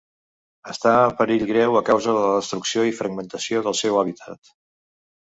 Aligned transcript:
Està 0.71 0.93
en 1.09 1.11
perill 1.17 1.43
greu 1.49 1.77
a 1.79 1.83
causa 1.89 2.15
de 2.15 2.23
la 2.23 2.31
destrucció 2.37 2.85
i 2.87 2.95
fragmentació 3.01 3.61
del 3.67 3.77
seu 3.81 3.99
hàbitat. 3.99 4.51